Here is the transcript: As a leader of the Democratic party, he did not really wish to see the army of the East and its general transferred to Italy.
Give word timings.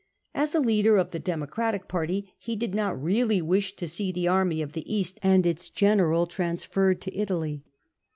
As 0.33 0.55
a 0.55 0.59
leader 0.59 0.97
of 0.97 1.11
the 1.11 1.19
Democratic 1.19 1.87
party, 1.87 2.33
he 2.39 2.55
did 2.55 2.73
not 2.73 2.99
really 2.99 3.39
wish 3.39 3.75
to 3.75 3.87
see 3.87 4.11
the 4.11 4.27
army 4.27 4.63
of 4.63 4.73
the 4.73 4.91
East 4.91 5.19
and 5.21 5.45
its 5.45 5.69
general 5.69 6.25
transferred 6.25 6.99
to 7.01 7.15
Italy. 7.15 7.61